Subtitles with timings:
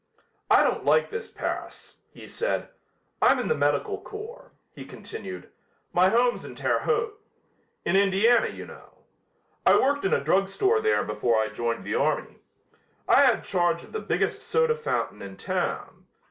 [0.49, 2.69] "I don't like this Paris," he said.
[3.21, 5.49] "I'm in the medical corps," he continued.
[5.93, 7.19] "My home's in Terre Haute.
[7.85, 9.03] In Indiana, you know.
[9.63, 12.39] I worked in a drug store there before I joined the army.
[13.07, 16.07] I had charge of the biggest soda fountain in town.